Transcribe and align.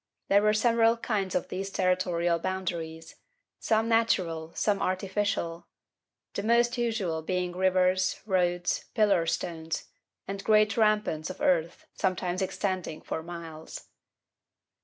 There 0.29 0.41
were 0.41 0.55
several 0.55 0.97
kinds 0.97 1.35
of 1.35 1.49
these 1.49 1.69
territorial 1.69 2.39
boundaries, 2.39 3.17
some 3.59 3.87
natural, 3.87 4.51
some 4.55 4.81
artificial, 4.81 5.67
the 6.33 6.41
most 6.41 6.75
usual 6.75 7.21
being 7.21 7.51
rivers, 7.55 8.19
roads, 8.25 8.85
pillar 8.95 9.27
stones, 9.27 9.89
and 10.27 10.43
great 10.43 10.75
ramparts 10.75 11.29
of 11.29 11.39
earth 11.39 11.85
sometimes 11.93 12.41
extending 12.41 13.01
for 13.01 13.21
miles. 13.21 13.89